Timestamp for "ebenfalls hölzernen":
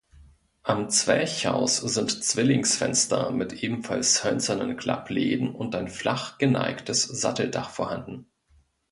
3.61-4.75